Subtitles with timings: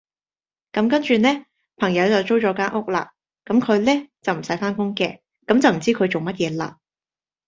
[0.71, 1.29] 咁跟住呢，
[1.77, 3.13] 朋友就租咗間屋啦，
[3.45, 6.79] 咁佢呢，就唔使返工嘅，咁就唔知佢做乜嘢啦